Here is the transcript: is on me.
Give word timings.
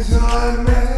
is 0.00 0.16
on 0.16 0.64
me. 0.64 0.89